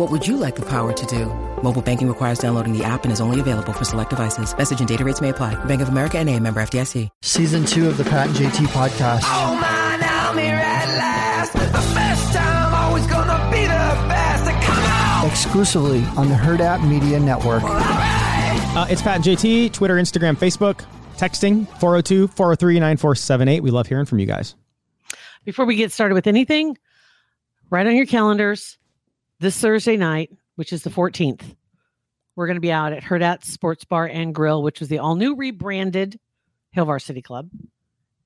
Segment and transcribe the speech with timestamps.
[0.00, 1.26] What would you like the power to do?
[1.62, 4.56] Mobile banking requires downloading the app and is only available for select devices.
[4.56, 5.62] Message and data rates may apply.
[5.66, 7.10] Bank of America and a member FDIC.
[7.20, 9.20] Season two of the Pat and JT podcast.
[9.24, 11.52] Oh man, I'm here at last.
[11.52, 14.64] The best time, always gonna be the best.
[14.64, 15.30] Come on!
[15.30, 17.62] Exclusively on the Hurrdat Media Network.
[17.62, 20.82] Uh, it's Pat and JT, Twitter, Instagram, Facebook,
[21.18, 23.62] texting 402 403 9478.
[23.62, 24.54] We love hearing from you guys.
[25.44, 26.78] Before we get started with anything,
[27.68, 28.78] write on your calendars
[29.40, 31.56] this Thursday night, which is the 14th.
[32.36, 35.16] We're going to be out at Hurrdat Sports Bar and Grill, which was the all
[35.16, 36.20] new rebranded
[36.72, 37.48] Hill Varsity Club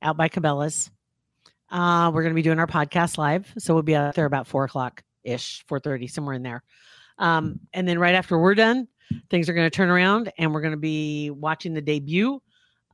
[0.03, 0.91] out by Cabela's.
[1.71, 3.53] Uh, we're going to be doing our podcast live.
[3.59, 6.63] So we'll be out there about four o'clock ish, 4.30, somewhere in there.
[7.19, 8.89] Um, and then right after we're done,
[9.31, 12.41] things are going to turn around and we're going to be watching the debut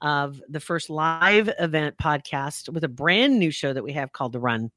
[0.02, 4.32] of the first live event podcast with a brand new show that we have called
[4.32, 4.70] The Run.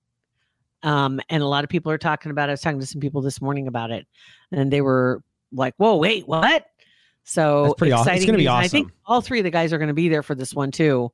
[0.84, 2.52] Um, and a lot of people are talking about it.
[2.52, 4.06] I was talking to some people this morning about it,
[4.52, 6.66] and they were like, Whoa, wait, what?
[7.24, 8.02] So That's pretty awesome.
[8.02, 8.48] It's exciting gonna be.
[8.48, 10.54] And I think all three of the guys are going to be there for this
[10.54, 11.12] one too,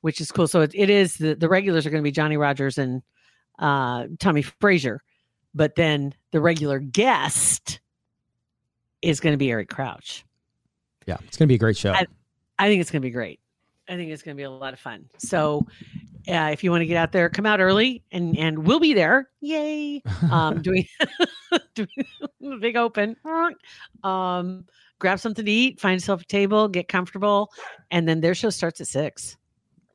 [0.00, 0.48] which is cool.
[0.48, 3.02] So it, it is the, the regulars are going to be Johnny Rogers and
[3.58, 5.00] uh, Tommy Frazier,
[5.54, 7.80] but then the regular guest
[9.00, 10.24] is going to be Eric Crouch.
[11.06, 11.92] Yeah, it's going to be a great show.
[11.92, 12.06] I,
[12.58, 13.40] I think it's going to be great.
[13.88, 15.06] I think it's going to be a lot of fun.
[15.16, 15.66] So,
[16.28, 18.92] uh, if you want to get out there, come out early, and and we'll be
[18.94, 19.28] there.
[19.40, 20.02] Yay!
[20.30, 20.86] Um, doing
[21.74, 21.88] doing
[22.40, 23.16] the big open.
[24.04, 24.66] Um,
[24.98, 27.50] grab something to eat, find yourself a table, get comfortable,
[27.90, 29.36] and then their show starts at six.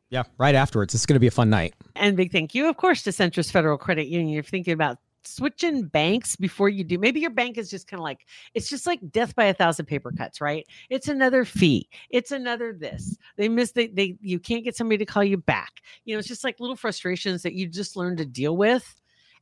[0.09, 0.93] yeah, right afterwards.
[0.95, 1.73] It's going to be a fun night.
[1.95, 4.29] And big thank you, of course, to Centris Federal Credit Union.
[4.29, 6.97] You're thinking about switching banks before you do.
[6.97, 9.85] Maybe your bank is just kind of like it's just like death by a thousand
[9.85, 10.65] paper cuts, right?
[10.89, 11.89] It's another fee.
[12.09, 13.17] It's another this.
[13.37, 15.81] They miss they they you can't get somebody to call you back.
[16.05, 18.95] You know, it's just like little frustrations that you just learn to deal with.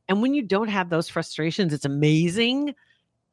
[0.08, 2.74] And when you don't have those frustrations, it's amazing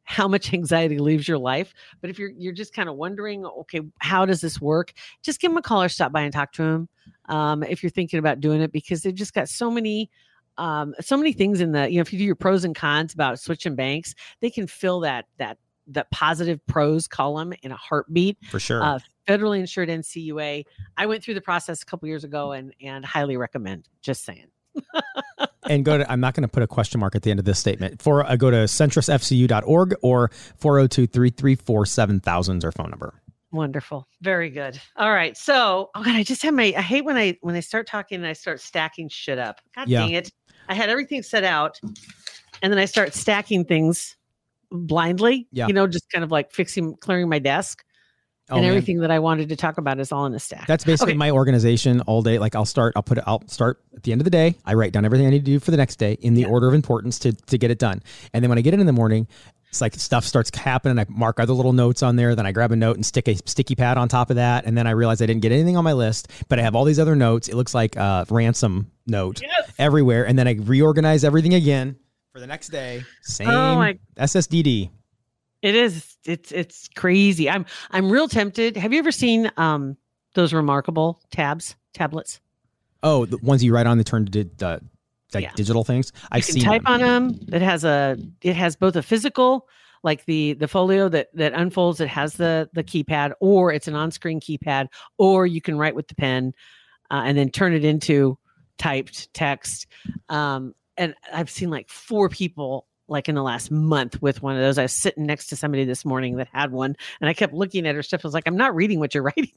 [0.03, 1.73] how much anxiety leaves your life.
[2.01, 4.93] But if you're you're just kind of wondering, okay, how does this work?
[5.23, 6.89] Just give them a call or stop by and talk to them.
[7.25, 10.09] Um, if you're thinking about doing it, because they've just got so many
[10.59, 13.13] um, so many things in the you know if you do your pros and cons
[13.13, 18.37] about switching banks, they can fill that that that positive pros column in a heartbeat.
[18.51, 18.83] For sure.
[18.83, 20.63] Uh, federally insured NCUA.
[20.97, 23.87] I went through the process a couple years ago and and highly recommend.
[24.01, 24.47] Just saying.
[25.69, 27.45] and go to, I'm not going to put a question mark at the end of
[27.45, 28.01] this statement.
[28.01, 33.21] For uh, Go to centrisfcu.org or 402 334 7000 is our phone number.
[33.51, 34.07] Wonderful.
[34.21, 34.79] Very good.
[34.95, 35.35] All right.
[35.35, 38.17] So, oh god, I just have my I hate when I when I start talking
[38.17, 39.59] and I start stacking shit up.
[39.75, 40.01] God Yeah.
[40.01, 40.31] dang it.
[40.69, 41.79] I had everything set out
[42.61, 44.15] and then I start stacking things
[44.71, 45.47] blindly.
[45.51, 45.67] Yeah.
[45.67, 47.83] You know, just kind of like fixing clearing my desk.
[48.51, 48.69] Oh, and man.
[48.71, 50.65] everything that I wanted to talk about is all in a stack.
[50.65, 51.17] That's basically Okay.
[51.19, 52.39] my organization all day.
[52.39, 54.55] Like I'll start, I'll put it, I'll start at the end of the day.
[54.65, 56.67] I write down everything I need to do for the next day in the order
[56.67, 58.01] of importance to, to get it done.
[58.33, 59.27] And then when I get it in the morning,
[59.69, 60.99] it's like stuff starts happening.
[60.99, 62.35] I mark other little notes on there.
[62.35, 64.65] Then I grab a note and stick a sticky pad on top of that.
[64.65, 66.85] And then I realize I didn't get anything on my list, but I have all
[66.85, 67.47] these other notes.
[67.47, 69.41] It looks like a ransom note
[69.77, 70.25] everywhere.
[70.27, 71.95] And then I reorganize everything again
[72.33, 73.03] for the next day.
[73.21, 74.89] Same Oh my- SSDD.
[75.61, 76.15] It is.
[76.23, 77.49] It's it's crazy.
[77.49, 78.77] I'm I'm real tempted.
[78.77, 79.97] Have you ever seen um
[80.33, 82.39] those remarkable tabs tablets?
[83.03, 84.79] Oh, the ones you write on, they turn to uh,
[85.33, 85.51] like Yeah.
[85.55, 86.11] digital things.
[86.31, 86.93] I've you can seen type them.
[86.93, 87.39] on them.
[87.51, 89.67] It has a it has both a physical
[90.03, 91.99] like the the folio that that unfolds.
[91.99, 94.87] It has the the keypad, or it's an on screen keypad,
[95.17, 96.53] or you can write with the pen
[97.11, 98.37] uh, and then turn it into
[98.77, 99.87] typed text.
[100.29, 104.61] Um, and I've seen like four people like in the last month with one of
[104.61, 104.77] those.
[104.77, 107.87] I was sitting next to somebody this morning that had one, and I kept looking
[107.87, 108.21] at her stuff.
[108.23, 109.51] I was like, I'm not reading what you're writing.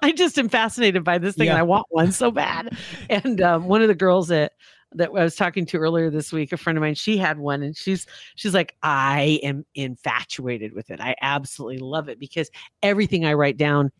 [0.00, 2.76] I just am fascinated by this thing, and I want one so bad.
[3.10, 4.52] And um, one of the girls that
[4.94, 7.62] that I was talking to earlier this week, a friend of mine, she had one,
[7.62, 8.06] and she's
[8.36, 11.00] she's like, I am infatuated with it.
[11.00, 12.50] I absolutely love it because
[12.82, 13.90] everything I write down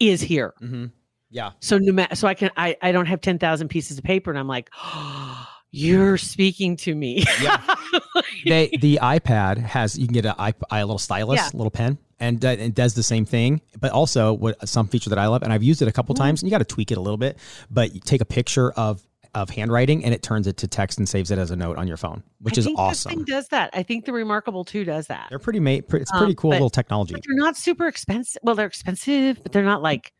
[0.00, 0.54] is here.
[0.62, 0.92] Mhm.
[1.30, 1.50] Yeah.
[1.60, 4.30] So no matter, so I can I I don't have ten thousand pieces of paper,
[4.30, 4.70] and I'm like,
[5.70, 7.24] you're speaking to me.
[7.42, 7.60] Yeah.
[8.46, 11.50] they the iPad has you can get a, i- a little stylus, Yeah.
[11.52, 13.60] little pen, and uh, it does the same thing.
[13.78, 16.22] But also, what some feature that I love, and I've used it a couple Mm-hmm.
[16.24, 17.38] times, and you got to tweak it a little bit.
[17.70, 19.02] But you take a picture of
[19.34, 21.86] of handwriting, and it turns it to text and saves it as a note on
[21.88, 23.24] your phone, which I is awesome.
[23.24, 23.70] does that.
[23.72, 25.26] I think the Remarkable Two does that.
[25.30, 25.84] They're pretty made.
[25.92, 27.14] It's pretty Um, cool but- little technology.
[27.14, 28.40] But they're not super expensive.
[28.42, 30.12] Well, they're expensive, but they're not like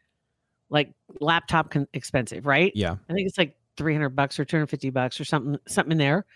[0.70, 2.72] like laptop con- expensive, right?
[2.74, 2.96] Yeah.
[3.08, 6.26] I think it's like 300 bucks or 250 bucks or something something in there.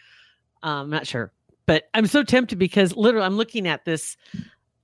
[0.62, 1.32] Um, I'm not sure.
[1.66, 4.16] But I'm so tempted because literally I'm looking at this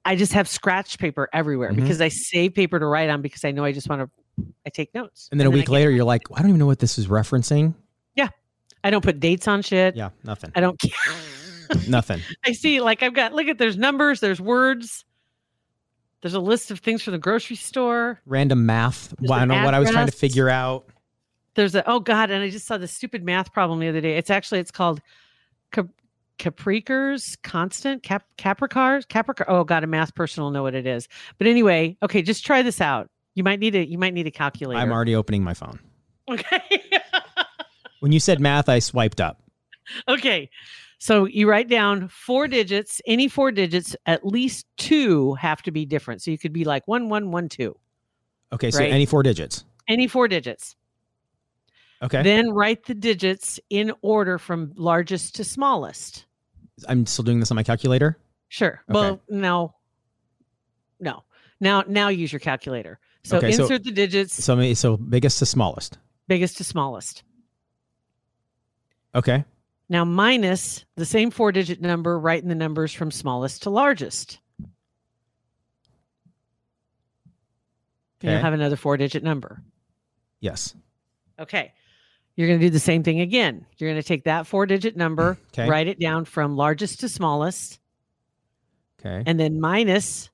[0.05, 1.77] I just have scratch paper everywhere Mhm.
[1.77, 4.11] because I save paper to write on because I know I just want to
[4.67, 5.29] I take notes.
[5.31, 7.07] And then a I week later, you're like, I don't even know what this is
[7.09, 7.75] referencing.
[8.15, 8.29] Yeah.
[8.85, 9.97] I don't put dates on shit.
[9.97, 11.79] Yeah, nothing, I don't care.
[11.89, 12.21] nothing.
[12.45, 15.05] I see like I've got look at there's numbers, there's words.
[16.21, 18.21] There's a list of things for the grocery store.
[18.27, 19.15] Random math.
[19.21, 20.89] Well, I don't know what I was trying to figure out.
[21.55, 24.17] there's a oh god and i just saw this stupid math problem the other day
[24.17, 25.01] it's actually it's called
[25.73, 25.89] Cap-
[26.39, 31.09] Kaprekar's constant cap Kaprekar's Kaprekar oh god a math person will know what it is
[31.37, 34.31] but anyway okay just try this out you might need a you might need a
[34.31, 35.79] calculator I'm already opening my phone.
[36.31, 36.63] okay
[38.01, 39.43] When you said math, I swiped up.
[40.09, 40.51] okay
[40.99, 45.85] so you write down four digits any four digits at least two have to be
[45.87, 47.77] different so you could be like one one one two
[48.53, 48.91] Okay, so Right.
[48.93, 49.65] any four digits.
[49.89, 50.75] any four digits
[52.03, 56.27] Okay, then write the digits in order from largest to smallest
[56.89, 58.17] I'm still doing this on my calculator.
[58.51, 58.81] Sure.
[58.89, 58.95] Okay.
[58.95, 59.75] Well, no,
[61.01, 61.25] no.
[61.61, 63.01] Now, now use your calculator.
[63.25, 65.99] So Okay, so- insert the digits, So so biggest to smallest.
[66.29, 67.23] biggest to smallest.
[69.15, 69.45] Okay.
[69.89, 72.19] Now minus the same four-digit number.
[72.21, 74.39] Write in the numbers from smallest to largest.
[78.21, 79.63] You'll have another four-digit number.
[80.41, 80.75] Yes.
[81.39, 81.73] Okay.
[82.37, 83.65] You're going to do the same thing again.
[83.79, 85.69] You're going to take that four-digit number, Okay.
[85.69, 87.79] write it down from largest to smallest,
[89.01, 89.23] Okay.
[89.27, 90.31] and then minus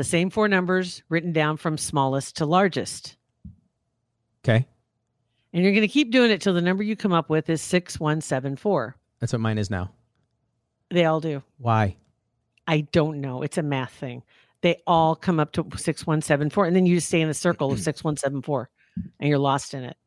[0.00, 3.18] the same four numbers written down from smallest to largest.
[4.42, 4.66] Okay.
[5.52, 7.60] And you're going to keep doing it till the number you come up with is
[7.60, 8.96] 6174.
[9.18, 9.90] That's what mine is now.
[10.88, 11.42] They all do.
[11.58, 11.96] Why?
[12.66, 13.42] I don't know.
[13.42, 14.22] It's a math thing.
[14.62, 16.64] They all come up to 6174.
[16.64, 18.70] And then you just stay in the circle of 6174
[19.20, 19.98] and you're lost in it.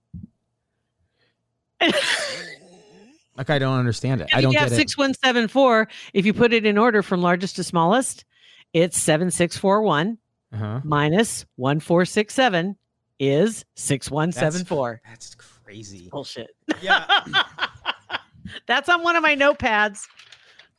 [3.37, 4.29] Like I don't understand it.
[4.33, 4.89] I don't you have get it.
[4.89, 5.87] 6174.
[6.15, 8.25] If you put it in order from largest to smallest,
[8.73, 10.17] it's 7641
[10.53, 10.81] Uh-huh.
[10.83, 12.75] minus 1467
[13.19, 15.01] is 6174.
[15.07, 16.09] That's crazy.
[16.11, 16.49] Bullshit.
[16.81, 17.05] Yeah.
[18.67, 20.05] That's on one of my notepads.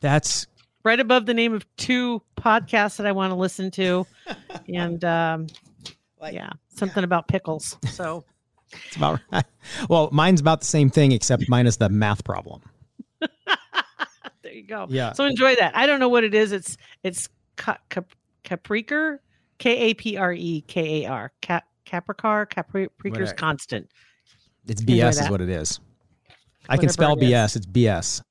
[0.01, 0.47] That's
[0.85, 4.07] right above the name of two podcasts that I want to listen to,
[4.73, 5.47] and um,
[6.21, 7.79] Like- yeah, something about pickles.
[7.91, 8.25] So
[8.87, 9.45] it's about right.
[9.89, 12.61] Well, mine's about the same thing except minus the math problem.
[13.21, 14.87] there you go.
[14.91, 15.13] Yeah.
[15.13, 15.75] So enjoy that.
[15.77, 16.53] I don't know what it is.
[16.53, 18.15] It's it's ca- cap-
[18.45, 19.19] Kaprekar,
[19.59, 22.47] K A P R E K A R, cap Kaprekar,
[23.03, 23.33] Whatever.
[23.35, 23.89] constant.
[24.67, 25.81] It's BS is what it is.
[26.69, 27.17] I can spell.
[27.17, 27.57] BS.
[27.57, 28.23] It's BS.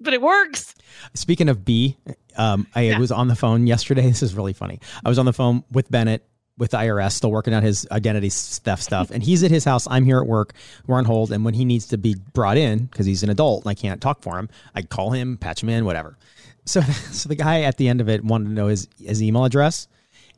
[0.00, 0.74] But it works.
[1.14, 1.96] Speaking of B,
[2.36, 2.98] um, I Yeah.
[2.98, 4.02] was on the phone yesterday.
[4.08, 4.80] This is really funny.
[5.04, 6.26] I was on the phone with Bennett
[6.56, 9.10] with the IRS, still working out his identity theft stuff.
[9.10, 9.86] And he's at his house.
[9.90, 10.52] I'm here at work.
[10.86, 11.32] We're on hold.
[11.32, 14.00] And when he needs to be brought in, because he's an adult and I can't
[14.00, 16.16] talk for him, I call him, patch him in, whatever.
[16.64, 16.80] So,
[17.12, 19.88] so the guy at the end of it wanted to know his, his email address.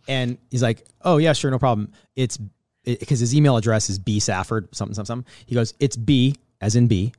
[0.08, 1.92] And he's like, oh, yeah, sure, no problem.
[2.14, 2.38] It's
[2.84, 5.32] because his email address is B Safford, something, something, something.
[5.46, 7.12] He goes, it's B, as in B,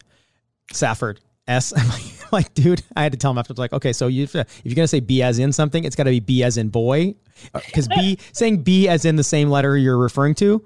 [0.71, 1.19] Safford.
[1.47, 1.73] S.
[1.77, 3.53] I'm like, I'm like, dude, I had to tell him after.
[3.53, 6.09] Like, okay, so you, if you're gonna say B as in something, it's got to
[6.09, 7.15] be B as in boy,
[7.53, 10.65] uh, because B saying B as in the same letter you're referring to,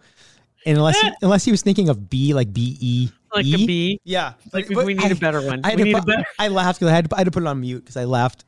[0.66, 3.54] and unless he, unless he was thinking of B like B E Like E.
[3.64, 4.00] a B.
[4.04, 4.34] yeah.
[4.54, 5.62] Like But- we need a I- better one.
[5.64, 6.24] I, had We to need a better.
[6.40, 8.06] I laughed because I had to, I had to put it on mute because I
[8.06, 8.46] laughed.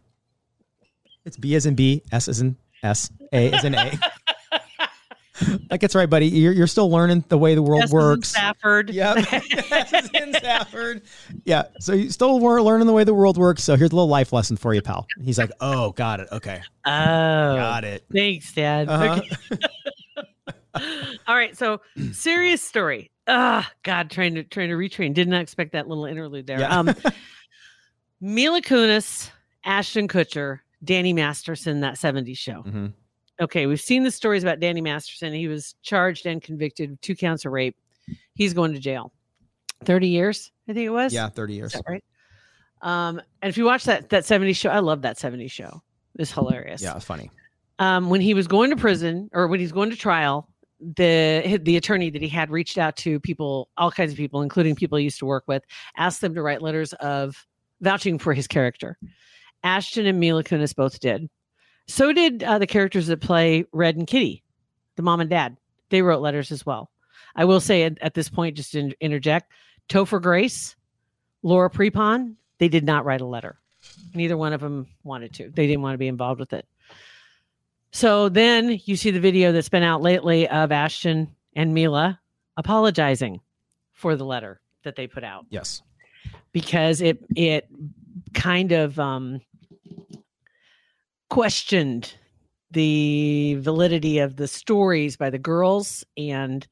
[1.25, 3.98] It's B as in B, S as in S, A as in A.
[5.72, 6.28] like it's right, buddy.
[6.28, 8.28] You're you're still learning the way the world S as in works.
[8.30, 8.90] Stafford.
[8.90, 9.18] Yep.
[9.34, 11.02] S in Stafford.
[11.46, 11.63] Yeah.
[11.80, 13.63] So you still were learning the way the world works.
[13.63, 15.08] So here's a little life lesson for you, pal.
[15.24, 16.28] He's like, oh, got it.
[16.32, 16.62] Okay.
[16.86, 18.06] Oh, Got it.
[18.13, 18.90] thanks, Dad.
[18.90, 19.22] Uh-huh.
[19.22, 19.58] Okay.
[20.75, 21.56] All right.
[21.58, 23.12] So serious story.
[23.27, 25.13] Ah, God, trying to trying to retrain.
[25.13, 26.60] Did not expect that little interlude there.
[26.60, 26.77] Yeah.
[26.80, 26.94] Um,
[28.22, 29.30] Mila Kunis,
[29.65, 32.63] Ashton Kutcher, Danny Masterson, that 70s show.
[32.63, 32.94] Mhm.
[33.42, 35.34] Okay, we've seen the stories about Danny Masterson.
[35.34, 37.75] He was charged and convicted of two counts of rape.
[38.36, 39.12] He's going to jail.
[39.86, 41.13] 30 years, I think it was.
[41.13, 41.75] Yeah, 30 years.
[41.88, 42.03] right?
[42.82, 45.82] Um, and if you watch that that 70s show, I love that 70s show.
[46.20, 47.32] It's hilarious Yeah, it's funny.
[47.80, 50.48] um, when he was going to prison or when he's going to trial,
[50.96, 54.75] the the attorney that he had reached out to people, all kinds of people, including
[54.75, 55.63] people he used to work with,
[55.98, 57.46] asked them to write letters of
[57.82, 58.98] vouching for his character.
[59.63, 61.30] Ashton and Mila Kunis both did.
[61.88, 64.44] So did uh, the characters that play Red and Kitty,
[64.96, 65.58] the mom and dad.
[65.90, 66.90] They wrote letters as well.
[67.36, 69.52] I will say at, at this point, just to interject,
[69.90, 70.75] Topher Grace,
[71.42, 73.60] Laura Prepon, they did not write a letter.
[74.13, 75.50] Neither one of them wanted to.
[75.50, 76.66] They didn't want to be involved with it.
[77.93, 82.19] So then you see the video that's been out lately of Ashton and Mila
[82.57, 83.39] apologizing
[83.91, 85.45] for the letter that they put out.
[85.50, 85.81] Yes.
[86.51, 87.67] because it it
[88.33, 89.41] kind of um
[91.29, 92.13] questioned
[92.71, 96.67] the validity of the stories by the girls and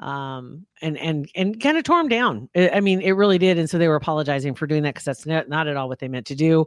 [0.00, 2.48] um and and and kind of tore them down.
[2.56, 3.58] I mean it really did.
[3.58, 5.98] And so they were apologizing for doing that because that's not, not at all what
[5.98, 6.66] they meant to do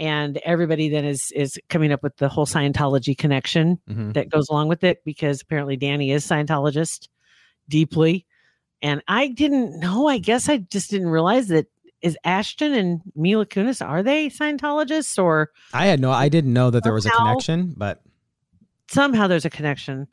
[0.00, 4.14] and everybody then is is coming up with the whole scientology connection Mhm.
[4.14, 7.06] that goes along with it because apparently danny is scientologist
[7.68, 8.26] deeply
[8.82, 11.66] and i didn't know i guess i just didn't realize that
[12.02, 16.10] is ashton and mila kunis are they scientologists or I had no.
[16.10, 18.02] I didn't know that there was a connection, but
[18.90, 20.08] somehow there's a connection.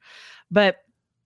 [0.51, 0.75] But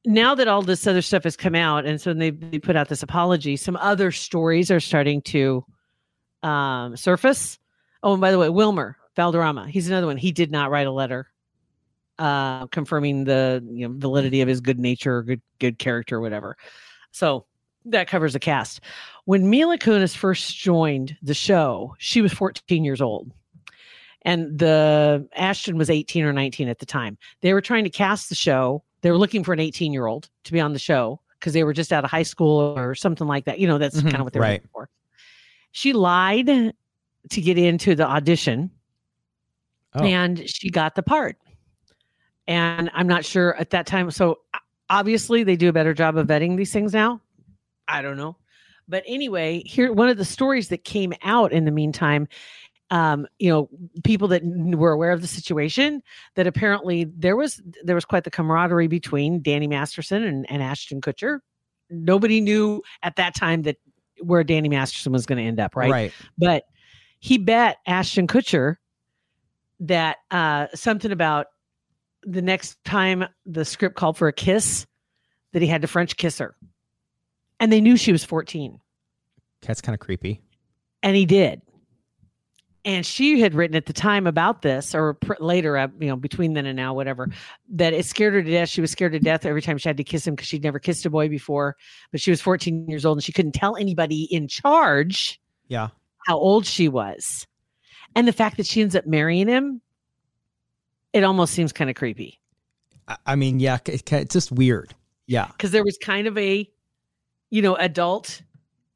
[0.06, 2.89] now that all this other stuff has come out, and so they, they put out
[2.89, 5.65] this apology, some other stories are starting to
[6.44, 7.58] um, surface.
[8.03, 10.17] Oh, and by the way, Wilmer Valderrama, he's another one.
[10.17, 11.27] He did not write a letter
[12.20, 16.22] uh, confirming the you know, validity of his good nature, or good good character, or
[16.22, 16.55] whatever.
[17.12, 17.46] So
[17.86, 18.81] that covers the cast.
[19.25, 23.31] When Mila Kunis first joined the show, she was 14 years old.
[24.24, 28.29] And the Ashton was 18 or 19 at the time they were trying to cast
[28.29, 28.84] the show.
[29.01, 31.63] They were looking for an 18 year old to be on the show because they
[31.63, 33.58] were just out of high school or something like that.
[33.58, 34.53] You know, that's Mhm, kind of what they were right.
[34.62, 34.89] looking for.
[35.72, 36.74] She lied
[37.30, 38.72] to get into the audition
[39.94, 40.04] Oh.
[40.04, 41.38] and she got the part.
[42.48, 44.10] And I'm not sure at that time.
[44.12, 44.40] So
[44.90, 47.22] obviously, they do a better job of vetting these things now.
[47.88, 48.38] I don't know.
[48.88, 52.28] But anyway, here, one of the stories that came out in the meantime
[52.90, 53.70] um, you know,
[54.04, 56.04] people that were aware of the situation
[56.36, 61.00] that apparently there was there was quite the camaraderie between Danny Masterson and, and Ashton
[61.00, 61.40] Kutcher.
[61.90, 63.78] Nobody knew at that time that
[64.20, 65.90] where Danny Masterson was going to end up, right?
[65.90, 66.13] right.
[66.38, 66.66] But
[67.22, 68.75] he bet Ashton Kutcher
[69.80, 71.48] that uh, something about
[72.24, 74.86] the next time the script called for a kiss,
[75.54, 76.56] that he had to French kiss her,
[77.60, 78.80] and they knew she was fourteen.
[79.62, 80.42] That's kind of creepy.
[81.04, 81.62] and he did.
[82.84, 86.16] And she had written at the time about this or pr- later uh, you know
[86.16, 87.30] between then and now whatever
[87.74, 88.70] that it scared her to death.
[88.70, 90.80] She was scared to death every time she had to kiss him because she'd never
[90.80, 91.75] kissed a boy before.
[92.12, 95.90] But she was 14 years old and she couldn't tell anybody in charge Yeah.
[96.32, 97.46] How old she was
[98.16, 99.82] and the fact that she ends up marrying him
[101.12, 102.40] it almost seems kind of creepy
[103.26, 103.78] I, mean, yeah.
[103.88, 104.96] It's just weird.
[105.28, 105.48] Yeah.
[105.48, 106.66] because there was kind of a
[107.50, 108.42] you know adult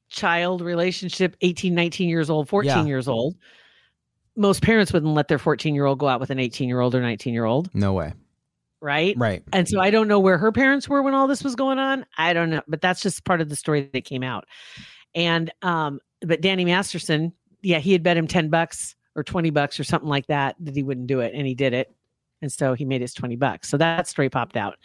[0.07, 2.85] child relationship 18 19 years old 14 Yeah.
[2.85, 3.35] years old
[4.37, 6.95] most parents wouldn't let their 14 year old go out with an 18 year old
[6.95, 8.13] or 19 year old No way.
[8.81, 9.43] right Right.
[9.51, 12.05] and so i don't know where her parents were when all this was going on
[12.17, 14.45] i don't know but that's just part of the story that came out
[15.13, 19.79] and um but danny masterson yeah he had bet him 10 bucks or 20 bucks
[19.79, 21.93] or something like that that he wouldn't do it and he did it.
[22.41, 23.69] And so he made his 20 bucks.
[23.69, 24.77] So that story popped out.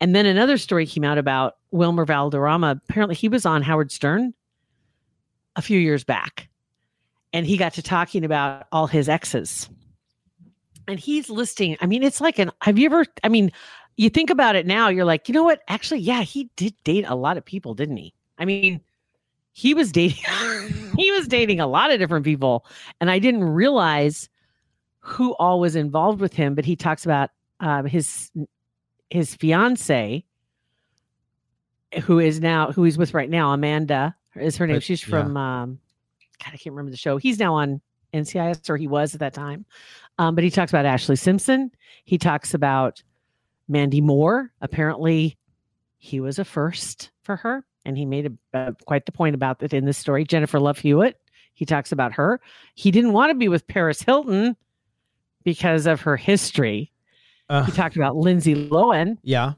[0.00, 2.80] And then another story came out about wilmer valderrama.
[2.88, 4.34] Apparently he was on howard stern
[5.56, 6.48] a few years back
[7.32, 9.68] and he got to talking about all his exes.
[10.86, 13.52] And he's listing i mean it's like an have you ever i mean
[13.96, 15.60] you think about it now you're like you know what?
[15.68, 18.14] Actually yeah he did date a lot of people didn't he?
[18.38, 18.80] I mean
[19.58, 20.22] he was dating
[20.96, 22.64] he was dating a lot of different people
[23.00, 24.28] and i didn't realize
[25.00, 28.30] who all was involved with him but he talks about um, his
[29.10, 30.24] his fiance
[32.02, 34.76] who is now who he's with right now amanda is her name.
[34.76, 35.10] Right, she's yeah.
[35.10, 35.78] from um
[36.44, 37.16] god i can't remember the show.
[37.16, 37.80] He's now on
[38.14, 39.64] ncis or he was at that time.
[40.18, 41.72] Um, but he talks about ashlee simpson.
[42.04, 43.02] He talks about
[43.66, 44.52] mandy moore.
[44.60, 45.36] Apparently
[45.98, 49.58] he was a first for her and he made a, uh, quite the point about
[49.60, 51.18] that in this story jennifer love hewitt
[51.54, 52.40] he talks about her
[52.74, 54.54] he didn't want to be with paris hilton
[55.44, 56.92] because of her history
[57.48, 59.52] Uh, he talked about lindsay lohan yeah.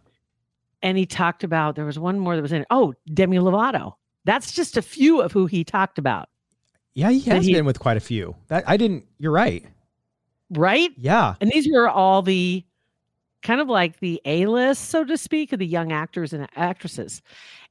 [0.82, 2.64] and he talked about there was one more that was in.
[2.70, 3.94] Oh, Demi Lovato.
[4.24, 6.28] That's just a few of who he talked about,
[6.94, 7.10] Yeah.
[7.10, 8.36] He has he- been with quite a few.
[8.48, 9.04] That I didn't.
[9.18, 9.64] You're right.
[10.50, 10.90] right?
[10.96, 11.34] Yeah.
[11.40, 12.64] And these were all the
[13.42, 17.22] kind of like the A list, so to speak, of the young actors and actresses.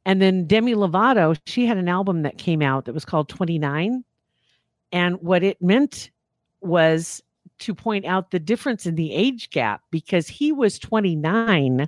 [0.05, 4.03] And then Demi Lovato, she had an album that came out that was called 29.
[4.91, 6.09] And what it meant
[6.61, 7.21] was
[7.59, 11.87] to point out the difference in the age gap because he was 29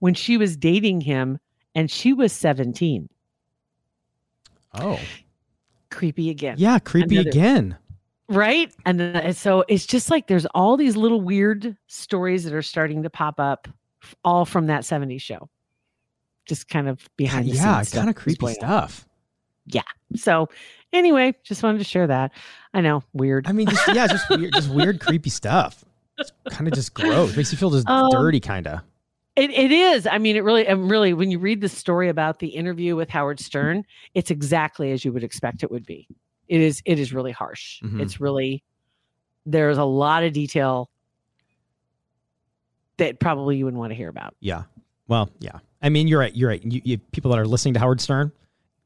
[0.00, 1.38] when she was dating him
[1.74, 3.08] and she was 17.
[4.74, 4.98] Oh,
[5.90, 6.56] Creepy again.
[6.58, 7.76] yeah, creepy Another- again.
[8.28, 8.72] Right.
[8.86, 13.02] And then, so it's just like there's all these little weird stories that are starting
[13.02, 13.68] to pop up,
[14.24, 15.50] all from that 70s show.
[16.46, 17.88] Just kind of behind the yeah, scenes.
[17.88, 19.06] stuff kind of creepy stuff.
[20.14, 20.48] So,
[20.92, 22.32] anyway, just wanted to share that.
[22.74, 23.46] I know, weird.
[23.46, 25.84] I mean, just, yeah, just weird, just weird, creepy stuff.
[26.18, 27.34] It's kind of just gross.
[27.34, 28.80] Makes you feel just Um, dirty, kind of.
[29.36, 30.06] It, it is.
[30.06, 33.08] I mean, it really, and really, when you read the story about the interview with
[33.08, 36.06] Howard Stern, it's exactly as you would expect it would be.
[36.48, 36.82] It is.
[36.84, 37.80] It is really harsh.
[37.80, 38.02] Mhm.
[38.02, 38.62] It's really.
[39.46, 40.90] There's a lot of detail
[42.98, 44.34] that probably you wouldn't want to hear about.
[44.40, 44.64] Yeah.
[45.08, 45.58] Well, yeah.
[45.82, 46.34] I mean, you're right.
[46.34, 46.62] You're right.
[46.64, 48.30] You, you people that are listening to Howard Stern,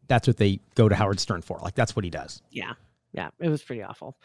[0.09, 1.59] that's what they go to Howard Stern for.
[1.63, 2.43] Like that's what he does.
[2.51, 2.73] Yeah,
[3.13, 4.17] yeah, it was pretty awful.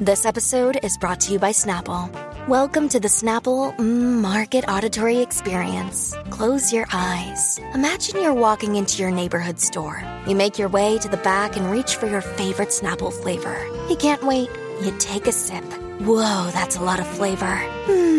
[0.00, 2.08] This episode is brought to you by Snapple.
[2.46, 6.14] Welcome to the Snapple mm, Market Auditory Experience.
[6.30, 7.58] Close your eyes.
[7.74, 10.00] Imagine you're walking into your neighborhood store.
[10.28, 13.66] You make your way to the back and reach for your favorite Snapple flavor.
[13.88, 14.50] You can't wait.
[14.82, 15.64] You take a sip.
[16.00, 17.56] Whoa, that's a lot of flavor.
[17.86, 18.17] Hmm,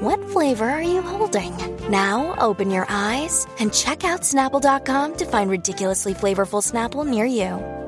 [0.00, 1.54] what flavor are you holding?
[1.90, 7.87] Now open your eyes and check out Snapple.com to find ridiculously flavorful Snapple near you.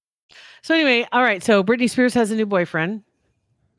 [0.61, 1.43] So anyway, all right.
[1.43, 3.03] So Britney Spears has a new boyfriend.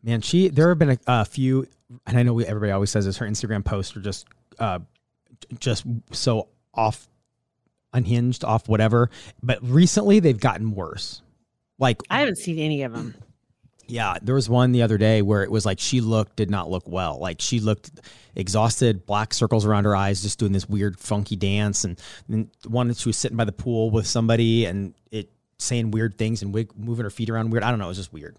[0.02, 1.66] Man, she there have been a, a few,
[2.06, 3.18] and I know we, everybody always says this.
[3.18, 4.26] Her Instagram posts are just,
[4.58, 4.80] uh,
[5.58, 7.08] just so off,
[7.92, 9.10] unhinged, off whatever.
[9.42, 11.22] But recently, they've gotten worse.
[11.78, 13.14] Like, I haven't seen any of them.
[13.92, 16.70] yeah, there was one the other day where it was like she looked did not
[16.70, 17.18] look well.
[17.18, 17.90] Like she looked
[18.34, 21.84] exhausted, black circles around her eyes, just doing this weird funky dance.
[21.84, 25.30] And then one that she was sitting by the pool with somebody, and it
[25.62, 27.62] saying weird things and wig, moving her feet around weird.
[27.64, 27.86] I don't know.
[27.86, 28.36] It was just weird.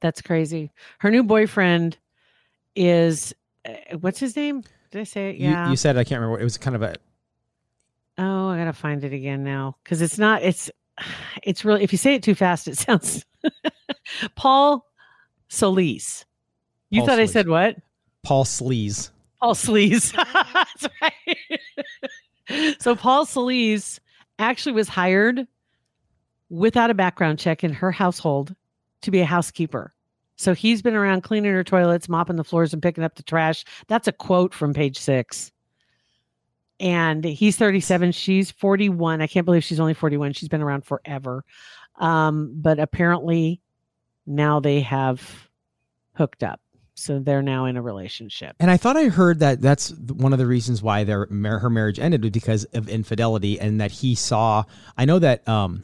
[0.00, 0.70] That's crazy.
[0.98, 1.96] Her new boyfriend
[2.76, 3.34] is
[3.66, 4.62] uh, what's his name?
[4.90, 5.36] Did I say it?
[5.36, 5.70] You- Yeah.
[5.70, 6.40] You, said I can't remember.
[6.40, 6.94] It was kind of a
[8.18, 10.42] oh, I gotta find it again now because it's not.
[10.42, 10.70] It's
[11.42, 11.82] it's really.
[11.82, 13.24] If you say it too fast, it sounds.
[14.34, 14.86] Paul
[15.48, 16.24] Soliz.
[16.90, 17.76] You Paul thought I said what?
[18.22, 19.10] Paul Sleaze.
[19.40, 20.12] Paul Sleaze.
[20.52, 22.76] That's right.
[22.80, 23.98] so Paul Sleaze
[24.38, 25.46] actually was hired
[26.50, 28.54] without a background check in her household
[29.02, 29.94] to be a housekeeper.
[30.36, 33.64] So he's been around cleaning her toilets, mopping the floors, and picking up the trash.
[33.88, 35.52] That's a quote from page six.
[36.80, 38.12] And he's 37.
[38.12, 39.20] She's 41.
[39.20, 40.32] I can't believe she's only 41.
[40.32, 41.44] She's been around forever.
[41.98, 43.60] Um, but apparently
[44.26, 45.48] now they have
[46.14, 46.60] hooked up.
[46.94, 48.56] So they're now in a relationship.
[48.60, 51.98] And I thought I heard that that's one of the reasons why their her marriage
[51.98, 54.64] ended was because of infidelity, and that he saw.
[54.98, 55.82] I know that um,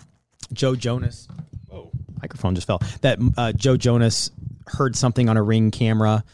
[0.53, 1.29] Joe Jonas.
[1.73, 1.91] Oh,
[2.23, 2.81] microphone just fell.
[3.03, 4.31] That uh, Joe Jonas
[4.67, 6.25] heard something on a ring camera,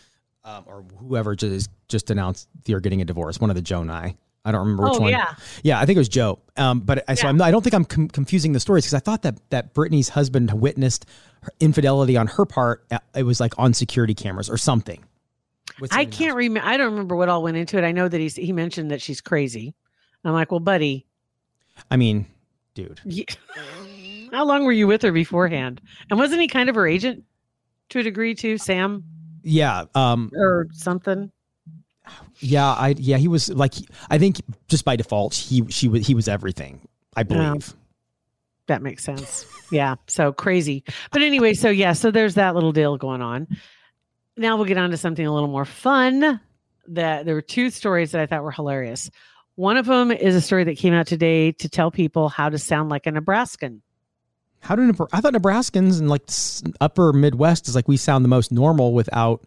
[0.45, 3.41] um, or whoever just just announced they're getting a divorce.
[3.41, 4.17] One of the Jonai.
[4.45, 5.11] I don't remember which Oh, one.
[5.13, 5.35] yeah.
[5.63, 6.41] yeah, I think it was Joe.
[6.57, 7.31] Um, but I, so Yeah.
[7.31, 10.09] I'm I don't think I'm com- confusing the stories because I thought that that Britney's
[10.09, 11.07] husband witnessed
[11.43, 12.85] her infidelity on her part.
[12.91, 15.05] uh, It was like on security cameras or something.
[15.93, 16.69] I can't remember.
[16.69, 17.85] I don't remember what all went into it.
[17.85, 19.75] I know that he's he mentioned that she's crazy.
[20.25, 21.07] I'm like, well, buddy,
[21.91, 22.27] I mean,
[22.75, 23.01] dude.
[23.05, 23.27] ye-
[24.33, 25.81] how long were you with her beforehand?
[26.11, 27.25] And wasn't he kind of her agent
[27.91, 29.05] to a degree too, Sam
[29.43, 29.85] Yeah.
[29.95, 30.31] Um.
[30.35, 31.31] or something?
[32.41, 32.67] Yeah.
[32.73, 32.95] I.
[32.99, 33.19] Yeah.
[33.19, 33.75] He was like.
[34.11, 36.81] I think just by default, he she was he was everything.
[37.17, 37.75] I believe.
[38.69, 39.45] That makes sense.
[39.71, 39.97] yeah.
[40.07, 40.85] So crazy.
[41.11, 43.47] But anyway, so yeah, so there's that little deal going on.
[44.37, 46.41] Now we'll get on to something a little more fun.
[46.89, 49.11] That there were two stories that I thought were hilarious.
[49.57, 52.59] One of them is a story that came out today to tell people how to
[52.59, 53.83] sound like a Nebraskan.
[54.63, 56.23] How do I thought Nebraskans and like
[56.81, 59.43] upper Midwest is like we sound the most normal without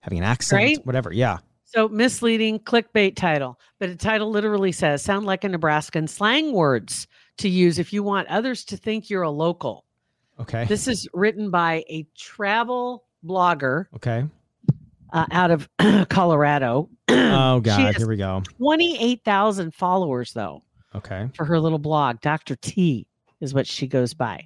[0.00, 0.86] having an accent, Right?
[0.86, 1.12] whatever.
[1.12, 1.38] Yeah.
[1.64, 7.06] So misleading clickbait title, but the title literally says sound like a Nebraskan slang words
[7.38, 9.84] to use if you want others to think you're a local.
[10.40, 10.64] Okay.
[10.66, 14.24] This is written by a travel blogger okay.
[15.12, 15.68] uh, out of
[16.08, 16.88] Colorado.
[17.10, 17.96] Oh God.
[17.96, 18.42] Here we go.
[18.58, 20.62] 28,000 followers though
[20.94, 21.28] Okay.
[21.34, 22.20] for her little blog.
[22.20, 22.56] Dr.
[22.56, 23.06] T
[23.40, 24.44] is what she goes by.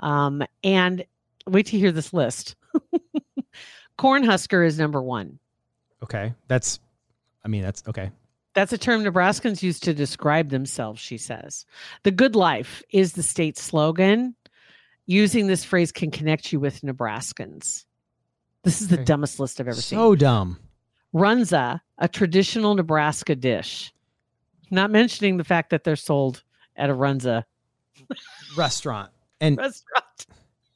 [0.00, 1.04] Um, and
[1.46, 2.56] wait to hear this list.
[3.98, 5.38] Cornhusker is number one.
[6.02, 6.34] Okay.
[6.48, 6.80] That's,
[7.44, 8.10] I mean, that's okay.
[8.54, 11.66] That's a term Nebraskans use to describe themselves, she says.
[12.04, 14.34] The good life is the state slogan.
[15.06, 17.84] Using this phrase can connect you with Nebraskans.
[18.62, 19.04] This is the Okay.
[19.04, 19.98] dumbest list I've ever seen.
[19.98, 20.58] So dumb.
[21.14, 23.92] Runza, a traditional Nebraska dish.
[24.70, 26.42] Not mentioning the fact that they're sold
[26.76, 27.44] at a Runza
[28.56, 29.10] Restaurant
[29.44, 30.26] and restaurant.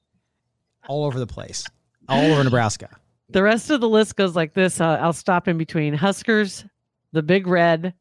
[0.88, 1.64] all over the place,
[2.08, 2.88] all over Nebraska.
[3.30, 4.80] The rest of the list goes like this.
[4.80, 6.64] Uh, I'll stop in between Huskers,
[7.12, 7.92] the Big Red,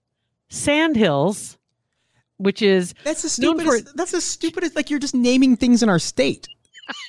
[0.50, 1.58] Sandhills,
[2.38, 3.98] which is That's the Known for- stupidest.
[3.98, 4.76] That's the stupidest.
[4.76, 6.48] Like you're just naming things in our state.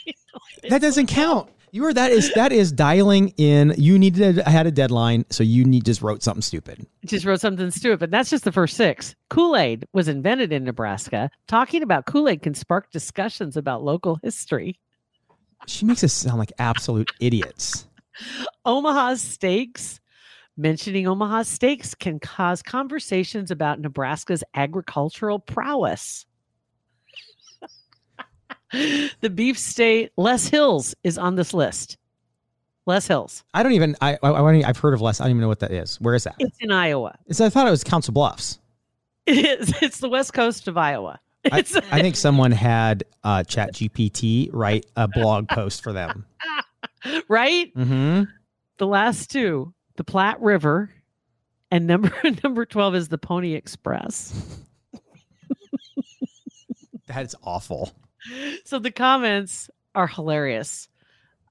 [0.69, 1.49] that doesn't count.
[1.73, 3.75] You are that is that is dialing in.
[3.77, 6.87] You needed I had a deadline, so you need just wrote something stupid.
[7.05, 8.01] just wrote something stupid.
[8.01, 9.15] But that's just the first six.
[9.31, 11.31] Kool Aid was invented in Nebraska.
[11.47, 14.79] Talking about Kool Aid can spark discussions about local history.
[15.67, 17.87] She makes us sound like absolute idiots.
[18.65, 20.01] Omaha Steaks.
[20.57, 26.27] Mentioning Omaha Steaks can cause conversations about Nebraska's agricultural prowess.
[29.21, 31.97] the beef state Loess Hills is on this list.
[32.87, 33.45] Loess Hills.
[33.55, 33.97] I don't even.
[34.01, 35.21] I, I, I I've heard of less.
[35.21, 36.01] I don't even know what that is.
[36.01, 36.37] Where is that?
[36.39, 37.19] It's in Iowa.
[37.27, 38.59] It's, I thought it was Council Bluffs.
[39.29, 39.75] It is.
[39.83, 41.21] It's the west coast of Iowa.
[41.53, 41.59] I,
[41.91, 46.25] I think someone had uh, Chat GPT write a blog post for them.
[47.29, 47.71] right.
[47.75, 48.23] Mm-hmm.
[48.79, 50.91] The last two, the Platte River,
[51.71, 52.11] and number
[52.43, 54.33] number twelve is the Pony Express.
[57.09, 57.93] That is awful.
[58.65, 60.89] So the comments are hilarious.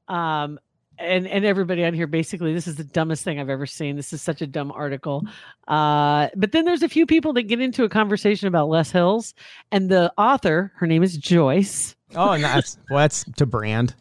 [0.08, 0.60] Um
[1.00, 3.96] and and everybody on here basically this is the dumbest thing I've ever seen.
[3.96, 5.24] This is such a dumb article.
[5.68, 9.34] Uh but then there's a few people that get into a conversation about Loess Hills
[9.72, 11.96] and the author, her name is Joyce.
[12.16, 13.96] Oh, and that's well, that's to brand.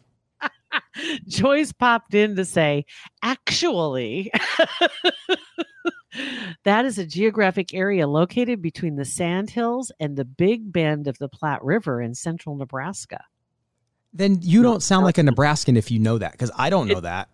[1.27, 2.85] Joyce popped in to say,
[3.23, 4.31] actually,
[6.63, 11.17] that is a geographic area located between the Sand Hills and the Big Bend of
[11.17, 13.23] the Platte River in central Nebraska.
[14.13, 17.01] Then you don't sound like a Nebraskan if you know that, because I don't know
[17.01, 17.29] that.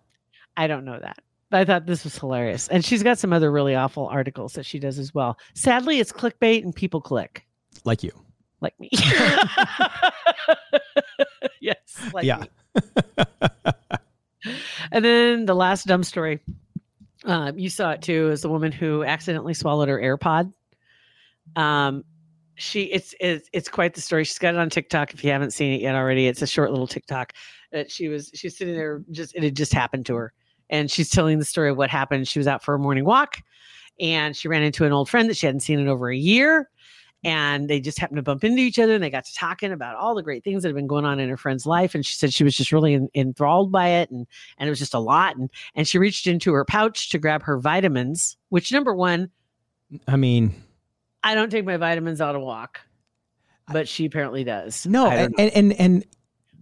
[0.56, 1.18] I don't know that.
[1.50, 2.68] But I thought this was hilarious.
[2.68, 5.38] And she's got some other really awful articles that she does as well.
[5.54, 7.46] Sadly, it's clickbait and people click
[7.84, 8.10] Like you.
[8.60, 8.90] like me.
[11.60, 11.76] yes.
[12.12, 12.38] Like Yeah.
[12.38, 12.48] me.
[14.92, 16.40] and then the last dumb story,
[17.24, 20.52] um, you saw it too, is the woman who accidentally swallowed her AirPod.
[21.56, 22.04] Um,
[22.56, 24.24] she it's it's it's quite the story.
[24.24, 25.12] She's got it on TikTok.
[25.12, 27.32] If you haven't seen it yet already, it's a short little TikTok
[27.72, 30.32] that she was she's sitting there just it had just happened to her,
[30.70, 32.28] and she's telling the story of what happened.
[32.28, 33.38] She was out for a morning walk,
[33.98, 36.70] and she ran into an old friend that she hadn't seen in over a year
[37.24, 39.96] and they just happened to bump into each other and they got to talking about
[39.96, 42.14] all the great things that have been going on in her friend's life and she
[42.14, 44.26] said she was just really en- enthralled by it and
[44.58, 47.42] and it was just a lot and and she reached into her pouch to grab
[47.42, 49.30] her vitamins which number one
[50.06, 50.54] I mean,
[51.22, 52.80] i don't take my vitamins on a walk
[53.72, 56.04] but she apparently does no, and, and and and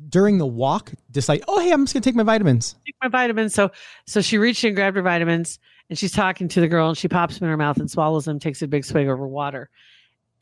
[0.09, 2.77] during the walk, just like, oh hey, I'm just gonna take my vitamins.
[2.85, 3.55] take my vitamins.
[3.55, 3.71] So
[4.07, 7.09] so she reached and grabbed her vitamins and she's talking to the girl and she
[7.09, 9.71] pops them in her mouth and swallows them, takes a big swig over water.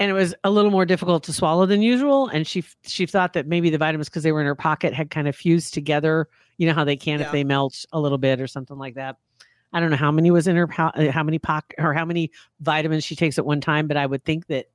[0.01, 2.27] And it was a little more difficult to swallow than usual.
[2.29, 5.11] And she she thought that maybe the vitamins, because they were in her pocket, had
[5.11, 6.27] kind of fused together.
[6.57, 7.27] You know how they can Yeah.
[7.27, 9.17] if they melt a little bit or something like that.
[9.73, 12.33] I don't know how many was in her uh, how many pocket or how many
[12.61, 14.67] vitamins she takes at one time, but I would think that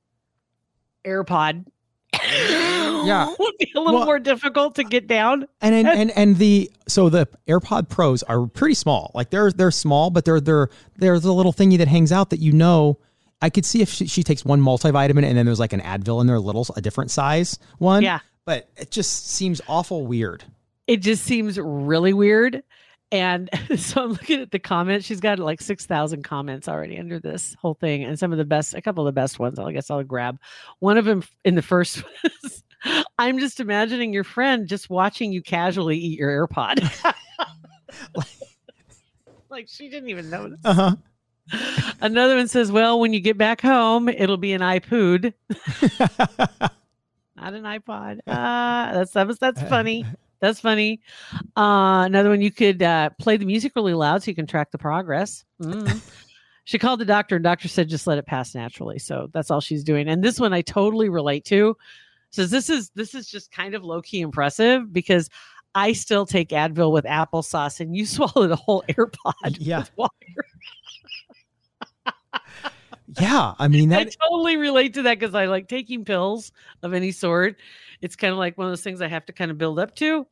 [1.04, 1.66] AirPod
[2.14, 3.26] Yeah.
[3.38, 5.46] would be a little Well- more difficult to get down.
[5.60, 9.10] And and, and and the so the AirPod Pros are pretty small.
[9.14, 12.40] Like they're they're small, but they're they're they're the little thingy that hangs out that
[12.40, 12.98] you know.
[13.42, 16.20] I could see if she, she takes one multivitamin and then there's like an Advil
[16.20, 18.02] in there, a little a different size one.
[18.02, 18.20] Yeah.
[18.44, 20.44] but it just seems awful weird.
[20.86, 22.62] it just seems really weird.
[23.12, 25.06] And so I'm looking at the comments.
[25.06, 28.02] She's got like 6,000 comments already under this whole thing.
[28.04, 30.38] And some of the best, a couple of the best ones, I guess I'll grab.
[30.80, 32.02] One of them in the first
[32.42, 32.64] was
[33.18, 37.14] I'm just imagining your friend just watching you casually eat your AirPod.
[39.50, 40.60] like she didn't even notice.
[40.64, 40.96] Uh huh.
[42.00, 45.32] Another one says, Well, when you get back home, it'll be an iPod,
[47.36, 48.20] not an iPod.
[48.26, 50.04] Ah, that's that was that's funny.
[50.40, 51.00] That's funny.
[51.56, 54.70] Uh, another one, you could uh, play the music really loud so you can track
[54.70, 55.44] the progress.
[55.62, 56.00] Mm.
[56.64, 58.98] she called the doctor, and doctor said just let it pass naturally.
[58.98, 60.08] So that's all she's doing.
[60.08, 61.76] And this one I totally relate to.
[62.30, 65.30] Says this is this is just kind of low key impressive because
[65.74, 69.56] I still take Advil with applesauce, and you swallowed a whole AirPod.
[69.58, 69.84] Yeah.
[73.20, 77.12] Yeah, I mean I totally relate to that because I like taking pills of any
[77.12, 77.56] sort.
[78.00, 79.94] It's kind of like one of those things I have to kind of build up
[79.96, 80.26] to.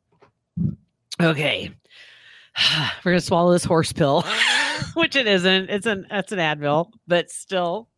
[1.20, 1.70] Okay.
[3.04, 4.24] We're gonna swallow this horse pill,
[4.94, 5.70] which it isn't.
[5.70, 7.88] It's an that's an Advil, but still,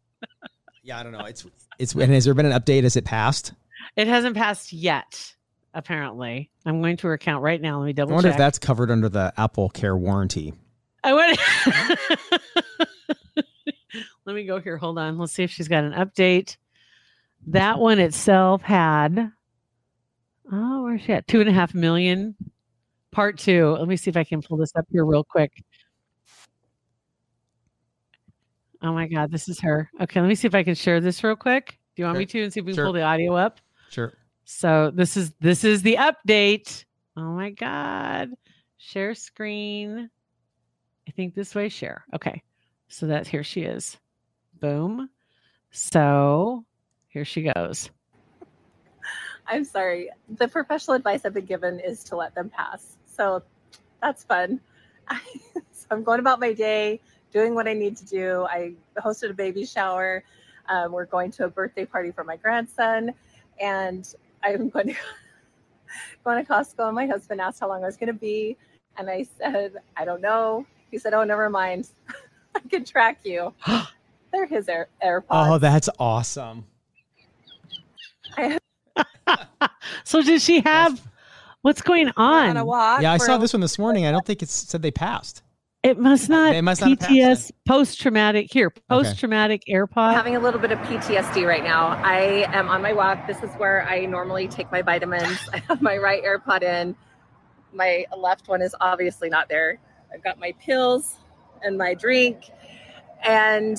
[0.82, 1.24] Yeah, I don't know.
[1.24, 1.46] It's
[1.78, 2.84] it's and has there been an update?
[2.84, 3.52] Has it passed?
[3.96, 5.34] it hasn't passed yet.
[5.74, 7.80] Apparently, I'm going to her account right now.
[7.80, 8.08] Let me double.
[8.08, 8.12] Check.
[8.12, 8.34] I wonder check.
[8.34, 10.54] if that's covered under the Apple Care warranty.
[11.04, 11.38] I went.
[14.26, 14.76] Let me go here.
[14.76, 15.18] Hold on.
[15.18, 16.56] Let's see if she's got an update.
[17.46, 19.30] That one itself had.
[20.52, 21.28] Oh, where's she at?
[21.28, 22.34] Two and a half million.
[23.12, 23.76] Part two.
[23.78, 25.52] Let me see if I can pull this up here real quick.
[28.82, 29.90] Oh my God, this is her.
[30.00, 31.78] Okay, let me see if I can share this real quick.
[31.94, 32.18] Do you want Sure.
[32.20, 32.84] me to and see if we can Sure.
[32.86, 33.60] pull the audio up?
[33.90, 34.12] Sure.
[34.44, 36.84] So this is this is the update.
[37.16, 38.30] Oh my god.
[38.76, 40.10] Share screen.
[41.08, 42.04] I think this way share.
[42.12, 42.42] Okay.
[42.88, 43.96] So that here she is.
[44.60, 45.10] Boom.
[45.70, 46.64] So
[47.08, 47.90] here she goes.
[49.46, 50.10] I'm sorry.
[50.28, 52.96] The professional advice I've been given is to let them pass.
[53.06, 53.42] So
[54.02, 54.60] that's fun.
[55.10, 57.00] so I'm going about my day,
[57.32, 58.46] doing what I need to do.
[58.48, 60.24] I hosted a baby shower.
[60.68, 63.12] Um, we're going to a birthday party for my grandson,
[63.60, 64.96] and I'm going to
[66.24, 66.86] going to Costco.
[66.86, 68.56] And my husband asked how long I was going to be,
[68.96, 70.66] and I said I don't know.
[70.90, 71.88] He said, "Oh, never mind.
[72.54, 73.54] I can track you."
[74.36, 75.24] They're his Air AirPods.
[75.30, 76.66] Oh, that's awesome.
[80.04, 81.00] So did she have
[81.62, 82.66] what's going on a on?
[82.66, 83.02] walk.
[83.02, 84.06] Yeah, I saw a- this one this morning.
[84.06, 85.42] I don't think it said they passed.
[85.82, 90.14] It must not They must not PTS post traumatic here, post traumatic AirPod.
[90.14, 91.88] having a little bit of PTSD right now.
[92.02, 93.26] I am on my walk.
[93.26, 95.38] This is where I normally take my vitamins.
[95.52, 96.94] I have my right AirPod in.
[97.72, 99.78] My left one is obviously not there.
[100.12, 101.16] I've got my pills
[101.62, 102.44] and my drink.
[103.24, 103.76] And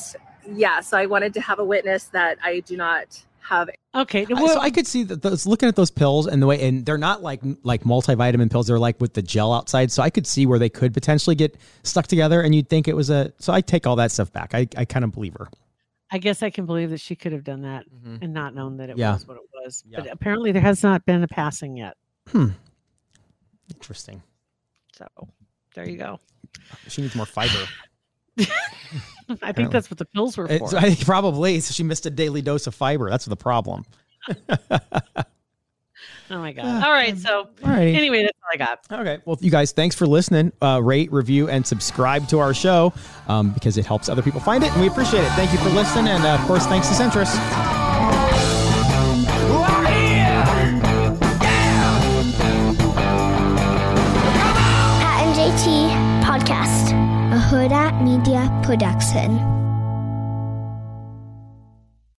[0.53, 3.69] yeah, so I wanted to have a witness that I do not have.
[3.95, 4.25] Okay.
[4.29, 6.61] I- well, so I could see that those looking at those pills and the way
[6.67, 8.67] and they're not like like multivitamin pills.
[8.67, 9.91] They're like with the gel outside.
[9.91, 12.95] So I could see where they could potentially get stuck together, and you'd think it
[12.95, 13.31] was a.
[13.39, 14.53] So I take all that stuff back.
[14.53, 15.47] I, I kind of believe her.
[16.11, 18.21] I guess I can believe that she could have done that Mhm.
[18.21, 19.13] and not known that it Yeah.
[19.13, 19.83] was what it was.
[19.87, 19.99] Yeah.
[20.01, 21.95] But apparently there has not been a passing yet.
[22.29, 22.49] Hmm.
[23.73, 24.23] Interesting.
[24.97, 25.05] So
[25.75, 26.19] there you go.
[26.87, 27.65] She needs more fiber.
[29.41, 30.77] I think that's what the pills were It's- for.
[30.77, 33.09] I probably so she missed a daily dose of fiber.
[33.09, 33.85] That's the problem.
[34.69, 34.79] oh
[36.29, 36.83] my god.
[36.83, 37.17] All right.
[37.17, 37.95] So All righty.
[37.95, 38.79] anyway, that's all I got.
[39.01, 39.21] Okay.
[39.25, 40.51] Well, you guys, thanks for listening.
[40.61, 42.93] Uh, rate, review, and subscribe to our show
[43.27, 45.29] um, because it helps other people find it, and we appreciate it.
[45.31, 47.76] Thank you for listening, and uh, of course, thanks to Centris.
[58.67, 59.66] Production.